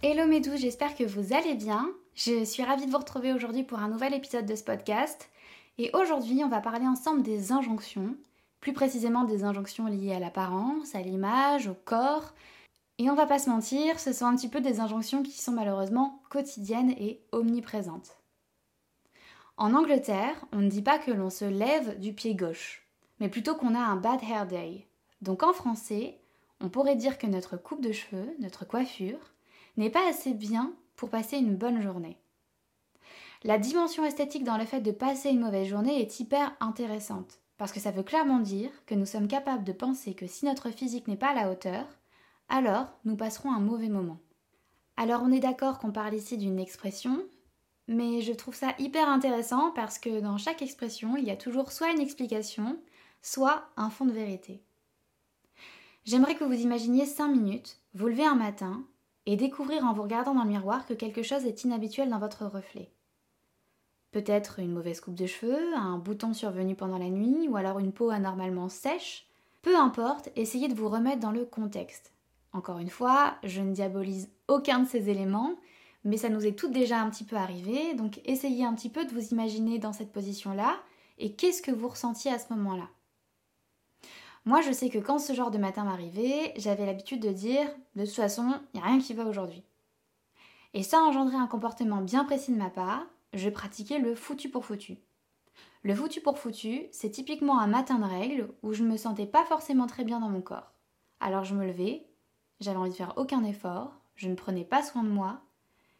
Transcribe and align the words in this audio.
Hello 0.00 0.26
mes 0.26 0.40
j'espère 0.56 0.94
que 0.94 1.02
vous 1.02 1.34
allez 1.34 1.56
bien. 1.56 1.90
Je 2.14 2.44
suis 2.44 2.62
ravie 2.62 2.86
de 2.86 2.90
vous 2.92 2.98
retrouver 2.98 3.32
aujourd'hui 3.32 3.64
pour 3.64 3.80
un 3.80 3.88
nouvel 3.88 4.14
épisode 4.14 4.46
de 4.46 4.54
ce 4.54 4.62
podcast. 4.62 5.28
Et 5.76 5.90
aujourd'hui, 5.92 6.44
on 6.44 6.48
va 6.48 6.60
parler 6.60 6.86
ensemble 6.86 7.24
des 7.24 7.50
injonctions, 7.50 8.14
plus 8.60 8.72
précisément 8.72 9.24
des 9.24 9.42
injonctions 9.42 9.86
liées 9.86 10.14
à 10.14 10.20
l'apparence, 10.20 10.94
à 10.94 11.00
l'image, 11.00 11.66
au 11.66 11.74
corps. 11.74 12.32
Et 12.98 13.10
on 13.10 13.16
va 13.16 13.26
pas 13.26 13.40
se 13.40 13.50
mentir, 13.50 13.98
ce 13.98 14.12
sont 14.12 14.26
un 14.26 14.36
petit 14.36 14.46
peu 14.46 14.60
des 14.60 14.78
injonctions 14.78 15.24
qui 15.24 15.32
sont 15.32 15.50
malheureusement 15.50 16.22
quotidiennes 16.30 16.92
et 16.92 17.20
omniprésentes. 17.32 18.18
En 19.56 19.74
Angleterre, 19.74 20.44
on 20.52 20.58
ne 20.58 20.70
dit 20.70 20.82
pas 20.82 21.00
que 21.00 21.10
l'on 21.10 21.28
se 21.28 21.44
lève 21.44 21.98
du 21.98 22.12
pied 22.12 22.36
gauche, 22.36 22.86
mais 23.18 23.28
plutôt 23.28 23.56
qu'on 23.56 23.74
a 23.74 23.80
un 23.80 23.96
bad 23.96 24.20
hair 24.22 24.46
day. 24.46 24.86
Donc 25.22 25.42
en 25.42 25.52
français, 25.52 26.20
on 26.60 26.68
pourrait 26.68 26.94
dire 26.94 27.18
que 27.18 27.26
notre 27.26 27.56
coupe 27.56 27.82
de 27.82 27.90
cheveux, 27.90 28.36
notre 28.38 28.64
coiffure, 28.64 29.18
n'est 29.78 29.90
pas 29.90 30.08
assez 30.08 30.34
bien 30.34 30.74
pour 30.96 31.08
passer 31.08 31.38
une 31.38 31.56
bonne 31.56 31.80
journée. 31.80 32.18
La 33.44 33.58
dimension 33.58 34.04
esthétique 34.04 34.44
dans 34.44 34.58
le 34.58 34.64
fait 34.64 34.80
de 34.80 34.90
passer 34.90 35.30
une 35.30 35.40
mauvaise 35.40 35.68
journée 35.68 36.00
est 36.00 36.18
hyper 36.18 36.56
intéressante, 36.60 37.40
parce 37.56 37.70
que 37.72 37.80
ça 37.80 37.92
veut 37.92 38.02
clairement 38.02 38.40
dire 38.40 38.70
que 38.86 38.96
nous 38.96 39.06
sommes 39.06 39.28
capables 39.28 39.64
de 39.64 39.72
penser 39.72 40.14
que 40.14 40.26
si 40.26 40.44
notre 40.44 40.70
physique 40.70 41.06
n'est 41.06 41.16
pas 41.16 41.28
à 41.28 41.34
la 41.34 41.50
hauteur, 41.50 41.86
alors 42.48 42.98
nous 43.04 43.16
passerons 43.16 43.52
un 43.52 43.60
mauvais 43.60 43.88
moment. 43.88 44.18
Alors 44.96 45.22
on 45.22 45.30
est 45.30 45.40
d'accord 45.40 45.78
qu'on 45.78 45.92
parle 45.92 46.14
ici 46.14 46.36
d'une 46.36 46.58
expression, 46.58 47.22
mais 47.86 48.20
je 48.20 48.32
trouve 48.32 48.56
ça 48.56 48.74
hyper 48.80 49.08
intéressant 49.08 49.70
parce 49.70 50.00
que 50.00 50.20
dans 50.20 50.38
chaque 50.38 50.60
expression, 50.60 51.16
il 51.16 51.24
y 51.24 51.30
a 51.30 51.36
toujours 51.36 51.70
soit 51.70 51.92
une 51.92 52.00
explication, 52.00 52.76
soit 53.22 53.70
un 53.76 53.90
fond 53.90 54.06
de 54.06 54.12
vérité. 54.12 54.60
J'aimerais 56.04 56.34
que 56.34 56.44
vous 56.44 56.60
imaginiez 56.60 57.06
5 57.06 57.28
minutes, 57.28 57.76
vous 57.94 58.08
levez 58.08 58.24
un 58.24 58.34
matin, 58.34 58.84
et 59.28 59.36
découvrir 59.36 59.84
en 59.84 59.92
vous 59.92 60.04
regardant 60.04 60.32
dans 60.32 60.44
le 60.44 60.48
miroir 60.48 60.86
que 60.86 60.94
quelque 60.94 61.22
chose 61.22 61.44
est 61.44 61.62
inhabituel 61.62 62.08
dans 62.08 62.18
votre 62.18 62.46
reflet. 62.46 62.90
Peut-être 64.10 64.58
une 64.58 64.72
mauvaise 64.72 65.02
coupe 65.02 65.16
de 65.16 65.26
cheveux, 65.26 65.76
un 65.76 65.98
bouton 65.98 66.32
survenu 66.32 66.74
pendant 66.74 66.96
la 66.96 67.10
nuit, 67.10 67.46
ou 67.46 67.58
alors 67.58 67.78
une 67.78 67.92
peau 67.92 68.08
anormalement 68.08 68.70
sèche. 68.70 69.26
Peu 69.60 69.76
importe, 69.76 70.30
essayez 70.34 70.66
de 70.66 70.74
vous 70.74 70.88
remettre 70.88 71.20
dans 71.20 71.30
le 71.30 71.44
contexte. 71.44 72.10
Encore 72.54 72.78
une 72.78 72.88
fois, 72.88 73.34
je 73.44 73.60
ne 73.60 73.74
diabolise 73.74 74.30
aucun 74.48 74.78
de 74.78 74.88
ces 74.88 75.10
éléments, 75.10 75.56
mais 76.04 76.16
ça 76.16 76.30
nous 76.30 76.46
est 76.46 76.58
toutes 76.58 76.72
déjà 76.72 76.98
un 76.98 77.10
petit 77.10 77.24
peu 77.24 77.36
arrivé, 77.36 77.92
donc 77.92 78.22
essayez 78.24 78.64
un 78.64 78.72
petit 78.72 78.88
peu 78.88 79.04
de 79.04 79.12
vous 79.12 79.28
imaginer 79.28 79.78
dans 79.78 79.92
cette 79.92 80.10
position-là, 80.10 80.78
et 81.18 81.34
qu'est-ce 81.34 81.60
que 81.60 81.70
vous 81.70 81.88
ressentiez 81.88 82.32
à 82.32 82.38
ce 82.38 82.50
moment-là? 82.54 82.88
Moi, 84.48 84.62
je 84.62 84.72
sais 84.72 84.88
que 84.88 84.96
quand 84.96 85.18
ce 85.18 85.34
genre 85.34 85.50
de 85.50 85.58
matin 85.58 85.84
m'arrivait, 85.84 86.54
j'avais 86.56 86.86
l'habitude 86.86 87.20
de 87.20 87.30
dire 87.30 87.68
de 87.96 88.06
toute 88.06 88.14
façon, 88.14 88.54
il 88.72 88.80
n'y 88.80 88.82
a 88.82 88.88
rien 88.88 88.98
qui 88.98 89.12
va 89.12 89.26
aujourd'hui. 89.26 89.62
Et 90.72 90.82
ça 90.82 91.02
engendrait 91.02 91.36
un 91.36 91.46
comportement 91.46 92.00
bien 92.00 92.24
précis 92.24 92.52
de 92.52 92.56
ma 92.56 92.70
part, 92.70 93.04
je 93.34 93.50
pratiquais 93.50 93.98
le 93.98 94.14
foutu 94.14 94.48
pour 94.48 94.64
foutu. 94.64 94.96
Le 95.82 95.94
foutu 95.94 96.22
pour 96.22 96.38
foutu, 96.38 96.86
c'est 96.92 97.10
typiquement 97.10 97.60
un 97.60 97.66
matin 97.66 97.98
de 97.98 98.06
règle 98.06 98.48
où 98.62 98.72
je 98.72 98.84
ne 98.84 98.88
me 98.88 98.96
sentais 98.96 99.26
pas 99.26 99.44
forcément 99.44 99.86
très 99.86 100.04
bien 100.04 100.18
dans 100.18 100.30
mon 100.30 100.40
corps. 100.40 100.72
Alors 101.20 101.44
je 101.44 101.54
me 101.54 101.66
levais, 101.66 102.06
j'avais 102.60 102.78
envie 102.78 102.92
de 102.92 102.96
faire 102.96 103.12
aucun 103.18 103.44
effort, 103.44 103.92
je 104.14 104.30
ne 104.30 104.34
prenais 104.34 104.64
pas 104.64 104.82
soin 104.82 105.02
de 105.02 105.10
moi, 105.10 105.42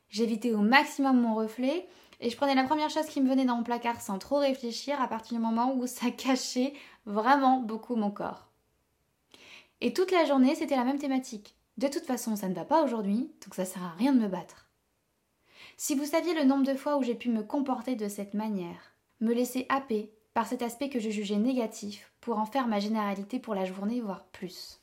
j'évitais 0.09 0.54
au 0.54 0.62
maximum 0.62 1.20
mon 1.20 1.34
reflet 1.34 1.86
et 2.20 2.30
je 2.30 2.36
prenais 2.36 2.54
la 2.54 2.65
première 2.65 2.88
chose 2.88 3.06
qui 3.06 3.20
me 3.20 3.28
venait 3.28 3.44
dans 3.44 3.56
mon 3.56 3.62
placard 3.62 4.00
sans 4.00 4.19
trop 4.19 4.38
réfléchir 4.38 5.00
à 5.03 5.06
partir 5.06 5.36
du 5.36 5.44
moment 5.44 5.75
où 5.75 5.86
ça 5.86 6.10
cachait 6.16 6.72
vraiment 7.08 7.60
beaucoup 7.60 7.96
mon 7.96 8.10
corps. 8.10 8.48
Et 9.80 9.92
toute 9.92 10.12
la 10.12 10.24
journée, 10.24 10.54
c'était 10.54 10.76
la 10.76 10.84
même 10.84 10.98
thématique. 10.98 11.56
De 11.76 11.88
toute 11.88 12.04
façon, 12.04 12.36
ça 12.36 12.48
ne 12.48 12.54
va 12.54 12.64
pas 12.64 12.84
aujourd'hui, 12.84 13.30
donc 13.44 13.54
ça 13.54 13.64
sert 13.64 13.82
à 13.82 13.91
rien 13.91 14.12
de 14.12 14.20
me 14.20 14.28
battre. 14.28 14.69
Si 15.76 15.94
vous 15.94 16.04
saviez 16.04 16.34
le 16.34 16.44
nombre 16.44 16.66
de 16.66 16.74
fois 16.74 16.97
où 16.97 17.02
j'ai 17.02 17.14
pu 17.14 17.30
me 17.30 17.42
comporter 17.42 17.94
de 17.94 18.08
cette 18.08 18.34
manière, 18.34 18.94
me 19.20 19.32
laisser 19.32 19.66
happer 19.68 20.12
par 20.34 20.47
cet 20.47 20.62
aspect 20.62 20.88
que 20.88 21.00
je 21.00 21.10
jugeais 21.10 21.36
négatif 21.36 22.12
pour 22.20 22.38
en 22.38 22.47
faire 22.47 22.66
ma 22.66 22.80
généralité 22.80 23.38
pour 23.38 23.54
la 23.54 23.64
journée, 23.64 24.00
voire 24.00 24.24
plus. 24.26 24.80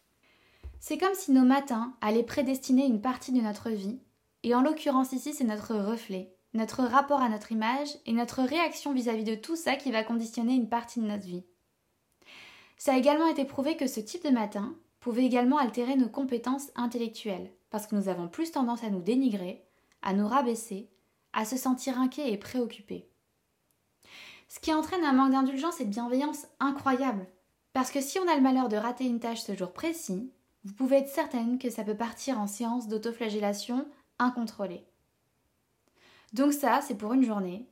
C'est 0.79 0.97
comme 0.97 1.13
si 1.13 1.31
nos 1.31 1.45
matins 1.45 1.95
allaient 2.01 2.23
prédestiner 2.23 2.85
une 2.85 3.01
partie 3.01 3.31
de 3.31 3.41
notre 3.41 3.69
vie, 3.69 3.99
et 4.43 4.55
en 4.55 4.61
l'occurrence 4.61 5.11
ici 5.11 5.33
c'est 5.33 5.43
notre 5.43 5.75
reflet, 5.75 6.33
notre 6.53 6.83
rapport 6.83 7.21
à 7.21 7.29
notre 7.29 7.51
image 7.51 7.89
et 8.05 8.13
notre 8.13 8.41
réaction 8.43 8.93
vis-à-vis 8.93 9.23
de 9.23 9.35
tout 9.35 9.55
ça 9.55 9.75
qui 9.75 9.91
va 9.91 10.03
conditionner 10.03 10.53
une 10.53 10.69
partie 10.69 10.99
de 10.99 11.07
notre 11.07 11.25
vie. 11.25 11.43
Ça 12.77 12.93
a 12.93 12.97
également 12.97 13.27
été 13.27 13.45
prouvé 13.45 13.77
que 13.77 13.87
ce 13.87 13.99
type 13.99 14.23
de 14.23 14.29
matin 14.29 14.75
pouvait 14.99 15.25
également 15.25 15.57
altérer 15.57 15.95
nos 15.95 16.09
compétences 16.09 16.71
intellectuelles, 16.75 17.51
parce 17.69 17.87
que 17.87 17.95
nous 17.95 18.09
avons 18.09 18.27
plus 18.27 18.51
tendance 18.51 18.83
à 18.83 18.89
nous 18.89 19.01
dénigrer, 19.01 19.65
à 20.01 20.13
nous 20.13 20.27
rabaisser, 20.27 20.89
à 21.33 21.45
se 21.45 21.57
sentir 21.57 21.99
inquiets 21.99 22.31
et 22.31 22.37
préoccupés. 22.37 23.09
Ce 24.47 24.59
qui 24.59 24.73
entraîne 24.73 25.03
un 25.03 25.13
manque 25.13 25.31
d'indulgence 25.31 25.79
et 25.81 25.85
de 25.85 25.89
bienveillance 25.89 26.47
incroyable, 26.59 27.27
parce 27.73 27.91
que 27.91 28.01
si 28.01 28.19
on 28.19 28.27
a 28.27 28.35
le 28.35 28.41
malheur 28.41 28.69
de 28.69 28.77
rater 28.77 29.05
une 29.05 29.19
tâche 29.19 29.41
ce 29.41 29.55
jour 29.55 29.73
précis, 29.73 30.31
vous 30.63 30.73
pouvez 30.73 30.97
être 30.97 31.09
certaine 31.09 31.59
que 31.59 31.69
ça 31.69 31.83
peut 31.83 31.97
partir 31.97 32.39
en 32.39 32.47
séance 32.47 32.87
d'autoflagellation 32.87 33.85
incontrôlée. 34.17 34.85
Donc 36.33 36.53
ça, 36.53 36.81
c'est 36.81 36.95
pour 36.95 37.13
une 37.13 37.23
journée. 37.23 37.67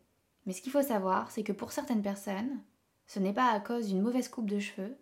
Mais 0.46 0.54
ce 0.54 0.62
qu'il 0.62 0.72
faut 0.72 0.82
savoir, 0.82 1.32
c'est 1.32 1.44
que 1.44 1.52
pour 1.52 1.72
certaines 1.72 2.02
personnes, 2.02 2.62
ce 3.08 3.20
n'est 3.20 3.34
pas 3.34 3.52
à 3.52 3.60
cause 3.60 3.88
d'une 3.88 4.02
mauvaise 4.02 4.30
coupe 4.30 4.50
de 4.50 4.60
cheveux, 4.60 4.98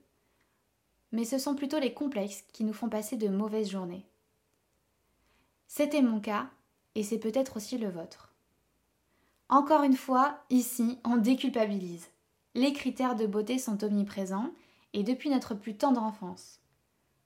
mais 1.11 1.25
ce 1.25 1.37
sont 1.37 1.55
plutôt 1.55 1.79
les 1.79 1.93
complexes 1.93 2.43
qui 2.53 2.63
nous 2.63 2.73
font 2.73 2.89
passer 2.89 3.17
de 3.17 3.27
mauvaises 3.27 3.69
journées. 3.69 4.05
C'était 5.67 6.01
mon 6.01 6.19
cas, 6.19 6.49
et 6.95 7.03
c'est 7.03 7.19
peut-être 7.19 7.57
aussi 7.57 7.77
le 7.77 7.89
vôtre. 7.89 8.33
Encore 9.49 9.83
une 9.83 9.95
fois, 9.95 10.39
ici, 10.49 10.99
on 11.03 11.17
déculpabilise. 11.17 12.07
Les 12.55 12.73
critères 12.73 13.15
de 13.15 13.25
beauté 13.25 13.57
sont 13.57 13.83
omniprésents, 13.83 14.51
et 14.93 15.03
depuis 15.03 15.29
notre 15.29 15.55
plus 15.55 15.75
tendre 15.75 16.01
enfance. 16.01 16.59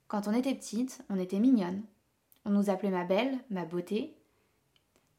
Quand 0.08 0.28
on 0.28 0.34
était 0.34 0.54
petite, 0.54 1.04
on 1.10 1.20
était 1.20 1.40
mignonne. 1.40 1.84
On 2.46 2.52
nous 2.52 2.70
appelait 2.70 2.92
ma 2.92 3.04
belle, 3.04 3.40
ma 3.50 3.66
beauté, 3.66 4.15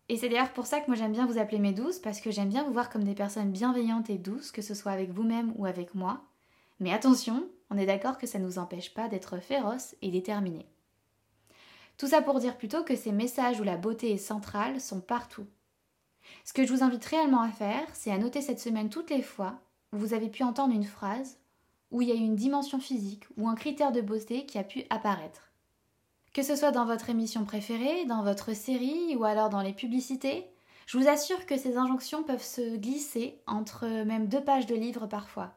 et 0.09 0.17
c'est 0.17 0.29
d'ailleurs 0.29 0.53
pour 0.53 0.67
ça 0.67 0.81
que 0.81 0.87
moi 0.87 0.97
j'aime 0.97 1.13
bien 1.13 1.27
vous 1.27 1.39
appeler 1.39 1.59
mes 1.59 1.73
douces, 1.73 1.99
parce 1.99 2.21
que 2.21 2.31
j'aime 2.31 2.49
bien 2.49 2.65
vous 2.65 2.73
voir 2.73 2.91
comme 2.91 3.05
des 3.05 3.15
personnes 3.15 3.51
bienveillantes 3.51 4.11
et 4.11 4.19
douces, 4.19 4.53
que 4.53 4.63
ce 4.63 4.75
soit 4.75 4.93
avec 4.93 5.11
vous-même 5.11 5.53
ou 5.57 5.67
avec 5.67 5.95
moi. 5.95 6.23
Mais 6.79 6.93
attention, 6.93 7.49
on 7.71 7.79
est 7.79 7.87
d'accord 7.87 8.19
que 8.19 8.27
ça 8.27 8.39
ne 8.39 8.45
nous 8.45 8.59
empêche 8.59 8.95
pas 8.95 9.09
d'être 9.09 9.39
féroces 9.39 9.97
et 10.03 10.11
déterminés. 10.11 10.67
Tout 11.97 12.09
ça 12.09 12.23
pour 12.23 12.39
dire 12.39 12.57
plutôt 12.57 12.85
que 12.85 12.95
ces 12.95 13.13
messages 13.13 13.59
où 13.59 13.65
la 13.65 13.77
beauté 13.79 14.13
est 14.13 14.19
centrale 14.19 14.81
sont 14.81 15.01
partout. 15.01 15.47
Ce 16.45 16.53
que 16.53 16.67
je 16.67 16.73
vous 16.73 16.83
invite 16.83 17.05
réellement 17.05 17.41
à 17.41 17.51
faire, 17.51 17.87
c'est 17.95 18.11
à 18.11 18.19
noter 18.19 18.43
cette 18.43 18.61
semaine 18.61 18.91
toutes 18.91 19.11
les 19.11 19.23
fois 19.23 19.61
où 19.93 19.99
vous 19.99 20.15
avez 20.15 20.29
pu 20.29 20.43
entendre 20.43 20.75
une 20.75 20.85
phrase, 20.85 21.39
où 21.91 22.03
il 22.03 22.09
y 22.09 22.13
a 22.13 22.17
eu 22.17 22.19
une 22.19 22.37
dimension 22.37 22.81
physique 22.81 23.25
ou 23.37 23.49
un 23.49 23.55
critère 23.55 23.93
de 23.93 24.01
beauté 24.01 24.45
qui 24.45 24.59
a 24.59 24.65
pu 24.65 24.85
apparaître. 24.91 25.46
Que 26.37 26.43
ce 26.43 26.55
soit 26.55 26.71
dans 26.71 26.85
votre 26.85 27.09
émission 27.09 27.47
préférée, 27.47 28.05
dans 28.05 28.23
votre 28.23 28.55
série 28.55 29.17
ou 29.17 29.25
alors 29.25 29.49
dans 29.49 29.63
les 29.63 29.73
publicités, 29.73 30.47
je 30.85 30.99
vous 30.99 31.09
assure 31.09 31.47
que 31.47 31.57
ces 31.57 31.79
injonctions 31.79 32.25
peuvent 32.25 32.45
se 32.45 32.77
glisser 32.77 33.41
entre 33.47 33.87
même 34.05 34.27
deux 34.27 34.45
pages 34.45 34.67
de 34.67 34.75
livres 34.75 35.07
parfois. 35.07 35.55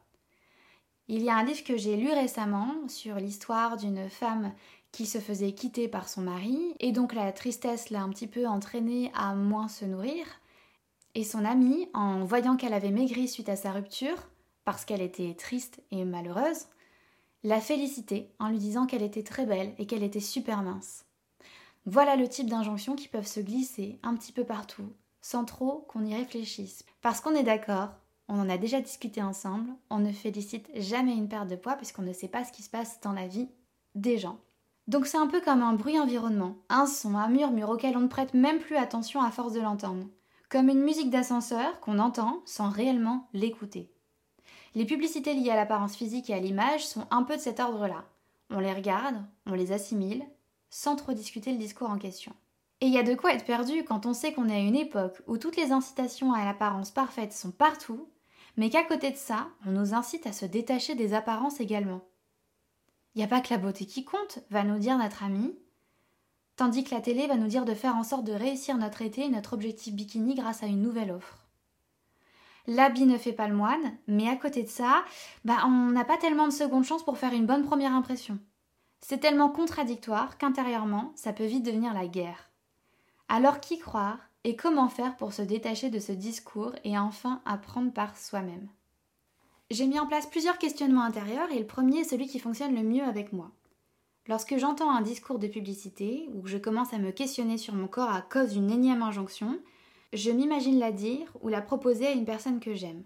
Il 1.09 1.21
y 1.21 1.29
a 1.29 1.35
un 1.35 1.43
livre 1.43 1.65
que 1.65 1.75
j'ai 1.75 1.97
lu 1.97 2.09
récemment 2.09 2.73
sur 2.87 3.15
l'histoire 3.15 3.75
d'une 3.75 4.09
femme 4.09 4.53
qui 4.93 5.05
se 5.05 5.17
faisait 5.17 5.51
quitter 5.51 5.89
par 5.89 6.07
son 6.07 6.21
mari, 6.21 6.57
et 6.79 6.93
donc 6.93 7.13
la 7.13 7.33
tristesse 7.33 7.89
l'a 7.89 8.01
un 8.01 8.09
petit 8.09 8.27
peu 8.27 8.47
entraînée 8.47 9.11
à 9.13 9.35
moins 9.35 9.67
se 9.67 9.83
nourrir. 9.83 10.25
Et 11.13 11.25
son 11.25 11.43
amie, 11.43 11.89
en 11.93 12.23
voyant 12.23 12.55
qu'elle 12.55 12.73
avait 12.73 12.91
maigri 12.91 13.27
suite 13.27 13.49
à 13.49 13.57
sa 13.57 13.73
rupture, 13.73 14.29
parce 14.63 14.85
qu'elle 14.85 15.01
était 15.01 15.33
triste 15.33 15.81
et 15.91 16.05
malheureuse, 16.05 16.67
la 17.44 17.62
féliciter 17.62 18.33
en 18.39 18.50
lui 18.50 18.57
disant 18.57 18.86
qu'elle 18.86 19.03
était 19.03 19.24
très 19.24 19.45
belle 19.45 19.74
et 19.77 19.86
qu'elle 19.86 20.03
était 20.03 20.19
super 20.19 20.62
mince. 20.62 21.06
Voilà 21.86 22.15
le 22.15 22.27
type 22.27 22.50
d'injonctions 22.50 22.95
qui 22.95 23.07
peuvent 23.07 23.27
se 23.27 23.39
glisser 23.39 24.00
un 24.03 24.15
petit 24.15 24.33
peu 24.33 24.44
partout, 24.44 24.94
sans 25.21 25.45
trop 25.45 25.86
qu'on 25.88 26.06
y 26.06 26.13
réfléchisse. 26.13 26.83
Parce 27.01 27.21
qu'on 27.21 27.36
est 27.36 27.44
d'accord, 27.44 27.89
on 28.27 28.39
en 28.39 28.50
a 28.50 28.57
déjà 28.57 28.81
discuté 28.81 29.24
ensemble, 29.24 29.71
on 29.89 30.00
ne 30.00 30.12
félicite 30.12 30.69
jamais 30.75 31.13
une 31.13 31.30
perte 31.30 31.47
de 31.47 31.56
poids 31.56 31.75
puisqu'on 31.75 32.01
ne 32.01 32.13
sait 32.13 32.27
pas 32.27 32.44
ce 32.44 32.51
qui 32.51 32.62
se 32.62 32.69
passe 32.69 33.00
dans 33.01 33.13
la 33.13 33.27
vie 33.27 33.50
des 33.95 34.18
gens. 34.18 34.39
Donc 34.88 35.06
c'est 35.06 35.18
un 35.18 35.27
peu 35.27 35.39
comme 35.39 35.62
un 35.62 35.74
bruit 35.74 36.00
environnement, 36.00 36.57
un 36.68 36.86
son, 36.86 37.15
un 37.15 37.30
murmure 37.30 37.69
auquel 37.69 37.95
on 37.95 38.01
ne 38.01 38.07
prête 38.07 38.33
même 38.33 38.59
plus 38.59 38.75
attention 38.75 39.21
à 39.21 39.31
force 39.31 39.53
de 39.53 39.62
l'entendre, 39.62 40.07
comme 40.50 40.68
une 40.68 40.83
musique 40.83 41.09
d'ascenseur 41.09 41.80
qu'on 41.80 42.00
entend 42.00 42.41
sans 42.45 42.69
réellement 42.69 43.30
l'écouter. 43.33 43.91
Les 44.75 44.86
publicités 44.86 45.33
liées 45.33 45.51
à 45.51 45.56
l'apparence 45.56 45.95
physique 45.95 46.30
et 46.30 46.33
à 46.33 46.39
l'image 46.39 46.86
sont 46.86 47.06
un 47.12 47.24
peu 47.24 47.36
de 47.36 47.42
cet 47.42 47.60
ordre-là. 47.60 48.06
On 48.50 48.60
les 48.60 48.74
regarde, 48.74 49.16
on 49.45 49.54
les 49.54 49.71
assimile, 49.71 50.24
sans 50.69 50.95
trop 50.95 51.13
discuter 51.13 51.51
le 51.51 51.57
discours 51.57 51.89
en 51.89 51.98
question. 51.98 52.33
Et 52.81 52.86
il 52.86 52.94
y 52.94 52.98
a 52.98 53.04
de 53.04 53.16
quoi 53.16 53.33
être 53.33 53.45
perdu 53.45 53.83
quand 53.83 54.06
on 54.06 54.13
sait 54.13 54.33
qu'on 54.33 54.48
est 54.48 54.56
à 54.56 54.60
une 54.60 54.75
époque 54.75 55.21
où 55.27 55.38
toutes 55.38 55.57
les 55.57 55.71
incitations 55.71 56.33
à 56.33 56.45
l'apparence 56.45 56.92
parfaite 56.92 57.33
sont 57.33 57.51
partout, 57.51 58.07
mais 58.57 58.69
qu'à 58.69 58.83
côté 58.83 59.12
de 59.12 59.18
ça, 59.18 59.48
on 59.66 59.71
nous 59.71 59.94
incite 59.94 60.25
à 60.27 60.31
se 60.31 60.45
détacher 60.45 60.95
des 60.95 61.13
apparences 61.13 61.60
également. 61.60 62.01
Il 63.15 63.19
n'y 63.19 63.24
a 63.24 63.27
pas 63.27 63.42
que 63.42 63.54
la 63.54 63.60
beauté 63.60 63.86
qui 63.86 64.06
compte, 64.06 64.39
va 64.50 64.63
nous 64.63 64.80
dire 64.80 64.98
notre 64.98 65.24
ami, 65.24 65.57
tandis 66.56 66.83
que 66.83 66.94
la 66.94 67.01
télé 67.01 67.27
va 67.27 67.36
nous 67.36 67.48
dire 67.48 67.65
de 67.65 67.74
faire 67.74 67.95
en 67.95 68.04
sorte 68.04 68.24
de 68.24 68.33
réussir 68.33 68.77
notre 68.77 69.01
été 69.01 69.25
et 69.25 69.30
notre 69.30 69.54
objectif 69.54 69.94
bikini 69.94 70.36
grâce 70.36 70.63
à 70.63 70.68
une 70.68 70.81
nouvelle 70.81 71.12
offre. 71.12 71.49
L'habit 72.69 73.07
ne 73.07 73.18
fait 73.18 73.33
pas 73.33 73.48
le 73.48 73.56
moine, 73.56 73.98
mais 74.06 74.30
à 74.30 74.36
côté 74.36 74.62
de 74.62 74.69
ça, 74.69 75.04
bah 75.44 75.57
on 75.66 75.89
n'a 75.89 76.06
pas 76.06 76.18
tellement 76.18 76.48
de 76.48 76.54
seconde 76.54 76.83
chance 76.83 77.04
pour 77.04 77.18
faire 77.18 77.33
une 77.33 77.48
bonne 77.48 77.66
première 77.66 77.95
impression. 77.95 78.38
C'est 79.01 79.18
tellement 79.18 79.50
contradictoire 79.50 80.38
qu'intérieurement, 80.38 81.12
ça 81.16 81.33
peut 81.33 81.45
vite 81.45 81.66
devenir 81.66 81.95
la 81.95 82.06
guerre. 82.06 82.51
Alors 83.27 83.60
qui 83.60 83.80
croire 83.80 84.19
et 84.44 84.56
comment 84.56 84.88
faire 84.88 85.18
pour 85.18 85.33
se 85.33 85.42
détacher 85.42 85.89
de 85.89 85.98
ce 85.98 86.12
discours 86.12 86.74
et 86.83 86.95
enfin 86.95 87.42
apprendre 87.44 87.92
par 87.92 88.16
soi-même? 88.16 88.69
J'ai 89.72 89.88
mis 89.88 90.00
en 90.00 90.06
place 90.06 90.27
plusieurs 90.27 90.60
questionnements 90.60 91.04
intérieurs 91.04 91.51
et 91.51 91.57
le 91.57 91.65
premier 91.65 92.01
est 92.01 92.04
celui 92.04 92.27
qui 92.27 92.38
fonctionne 92.38 92.75
le 92.75 92.83
mieux 92.83 93.04
avec 93.04 93.33
moi. 93.33 93.50
Lorsque 94.27 94.60
j'entends 94.60 94.92
un 94.92 95.01
discours 95.01 95.39
de 95.39 95.48
publicité 95.48 96.30
ou 96.36 96.44
que 96.44 96.50
je 96.50 96.60
commence 96.60 96.94
à 96.94 97.00
me 97.00 97.10
questionner 97.10 97.57
sur 97.57 97.74
mon 97.74 97.88
corps 97.88 98.13
à 98.13 98.22
cause 98.22 98.51
d'une 98.51 98.69
énième 98.69 99.01
injonction, 99.01 99.60
je 100.13 100.31
m'imagine 100.31 100.79
la 100.79 100.91
dire 100.91 101.31
ou 101.41 101.50
la 101.50 101.61
proposer 101.61 102.07
à 102.07 102.11
une 102.11 102.25
personne 102.25 102.59
que 102.59 102.73
j'aime. 102.73 103.03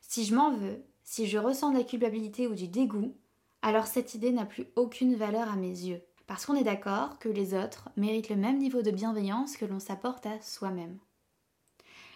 Si 0.00 0.24
je 0.24 0.34
m'en 0.34 0.52
veux, 0.52 0.82
si 1.04 1.26
je 1.26 1.38
ressens 1.38 1.70
de 1.70 1.78
la 1.78 1.84
culpabilité 1.84 2.46
ou 2.46 2.54
du 2.54 2.68
dégoût, 2.68 3.14
alors 3.62 3.86
cette 3.86 4.14
idée 4.14 4.32
n'a 4.32 4.44
plus 4.44 4.66
aucune 4.76 5.14
valeur 5.14 5.50
à 5.50 5.56
mes 5.56 5.68
yeux. 5.68 6.02
Parce 6.26 6.44
qu'on 6.44 6.56
est 6.56 6.64
d'accord 6.64 7.18
que 7.18 7.28
les 7.28 7.54
autres 7.54 7.88
méritent 7.96 8.28
le 8.28 8.36
même 8.36 8.58
niveau 8.58 8.82
de 8.82 8.90
bienveillance 8.90 9.56
que 9.56 9.64
l'on 9.64 9.78
s'apporte 9.78 10.26
à 10.26 10.40
soi-même. 10.40 10.98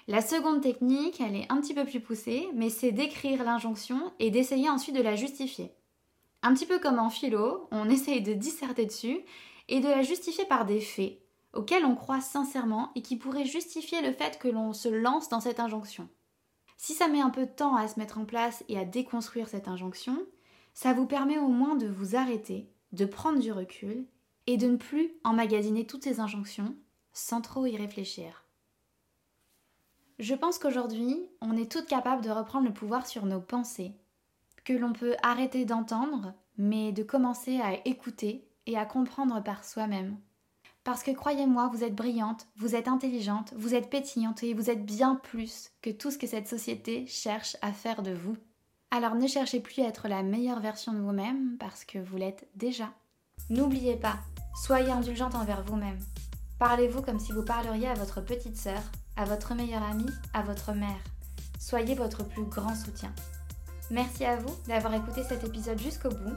La 0.09 0.21
seconde 0.21 0.61
technique, 0.61 1.21
elle 1.21 1.37
est 1.37 1.47
un 1.51 1.61
petit 1.61 1.75
peu 1.75 1.85
plus 1.85 2.01
poussée, 2.01 2.49
mais 2.55 2.71
c'est 2.71 2.91
d'écrire 2.91 3.45
l'injonction 3.45 4.13
et 4.19 4.31
d'essayer 4.31 4.69
ensuite 4.69 4.97
de 4.97 5.03
la 5.03 5.15
justifier. 5.15 5.71
Un 6.43 6.55
petit 6.55 6.67
peu 6.67 6.81
comme 6.81 6.99
en 6.99 7.11
philo, 7.11 7.69
on 7.71 7.89
essaye 7.89 8.23
de 8.23 8.33
disserter 8.33 8.87
dessus 8.87 9.21
et 9.69 9.79
de 9.79 9.89
la 9.89 10.03
justifier 10.03 10.45
par 10.47 10.65
des 10.65 10.81
faits, 10.81 11.21
auxquels 11.53 11.85
on 11.85 11.95
croit 11.95 12.21
sincèrement 12.21 12.91
et 12.95 13.03
qui 13.03 13.17
pourraient 13.17 13.45
justifier 13.45 14.03
le 14.03 14.13
fait 14.13 14.39
que 14.39 14.49
l'on 14.49 14.73
se 14.73 14.89
lance 14.89 15.29
dans 15.29 15.41
cette 15.41 15.61
injonction. 15.61 16.09
Si 16.77 16.95
ça 16.95 17.09
met 17.09 17.21
un 17.21 17.31
peu 17.31 17.47
de 17.47 17.51
temps 17.51 17.77
à 17.77 17.89
se 17.89 17.99
mettre 17.99 18.19
en 18.19 18.25
place 18.25 18.65
et 18.69 18.79
à 18.79 18.85
déconstruire 18.85 19.49
cette 19.49 19.69
injonction, 19.69 20.17
ça 20.75 20.93
vous 20.93 21.07
permet 21.07 21.39
au 21.39 21.49
moins 21.49 21.77
de 21.77 21.87
vous 21.87 22.17
arrêter, 22.17 22.71
de 22.93 23.05
prendre 23.05 23.39
du 23.39 23.53
recul 23.53 24.07
et 24.47 24.57
de 24.57 24.67
ne 24.67 24.77
plus 24.77 25.13
emmagasiner 25.25 25.87
toutes 25.87 26.05
ces 26.05 26.21
injonctions 26.21 26.75
sans 27.13 27.41
trop 27.41 27.67
y 27.67 27.77
réfléchir. 27.77 28.45
Je 30.19 30.35
pense 30.35 30.59
qu'aujourd'hui, 30.59 31.29
on 31.41 31.57
est 31.57 31.71
toutes 31.71 31.87
capables 31.87 32.23
de 32.23 32.31
reprendre 32.31 32.67
le 32.67 32.75
pouvoir 32.75 33.07
sur 33.07 33.27
nos 33.27 33.41
pensées, 33.41 33.93
que 34.65 34.73
l'on 34.73 34.93
peut 34.93 35.17
arrêter 35.23 35.65
d'entendre, 35.65 36.35
mais 36.59 36.93
de 36.93 37.03
commencer 37.03 37.61
à 37.61 37.87
écouter 37.87 38.47
et 38.67 38.77
à 38.77 38.85
comprendre 38.85 39.43
par 39.43 39.65
soi-même. 39.65 40.19
Parce 40.83 41.03
que 41.03 41.11
croyez-moi, 41.11 41.71
vous 41.73 41.85
êtes 41.85 41.95
brillante, 41.95 42.47
vous 42.57 42.75
êtes 42.75 42.89
intelligente, 42.89 43.53
vous 43.57 43.75
êtes 43.75 43.91
pétillante 43.91 44.43
et 44.43 44.55
vous 44.55 44.71
êtes 44.71 44.85
bien 44.85 45.15
plus 45.15 45.71
que 45.83 45.91
tout 45.91 46.11
ce 46.11 46.19
que 46.19 46.27
cette 46.27 46.49
société 46.49 47.07
cherche 47.07 47.57
à 47.61 47.73
faire 47.73 48.03
de 48.03 48.13
vous. 48.13 48.37
Alors 48.91 49.15
ne 49.15 49.27
cherchez 49.27 49.61
plus 49.61 49.83
à 49.83 49.89
être 49.89 50.09
la 50.09 50.23
meilleure 50.23 50.61
version 50.61 50.93
de 50.93 50.99
vous-même 50.99 51.57
parce 51.59 51.85
que 51.85 51.99
vous 51.99 52.17
l'êtes 52.17 52.49
déjà. 52.55 52.91
N'oubliez 53.51 53.97
pas, 53.97 54.19
soyez 54.65 54.91
indulgente 54.91 55.35
envers 55.35 55.63
vous-même. 55.63 55.99
Parlez-vous 56.59 57.03
comme 57.03 57.21
si 57.21 57.33
vous 57.33 57.45
parleriez 57.45 57.89
à 57.89 57.95
votre 57.95 58.21
petite 58.21 58.57
sœur, 58.57 58.83
à 59.17 59.25
votre 59.25 59.55
meilleure 59.55 59.83
amie, 59.83 60.11
à 60.35 60.43
votre 60.43 60.73
mère. 60.73 61.01
Soyez 61.59 61.95
votre 61.95 62.27
plus 62.27 62.45
grand 62.45 62.75
soutien. 62.75 63.13
Merci 63.91 64.25
à 64.25 64.37
vous 64.37 64.55
d'avoir 64.67 64.95
écouté 64.95 65.23
cet 65.25 65.45
épisode 65.45 65.79
jusqu'au 65.79 66.11
bout 66.11 66.37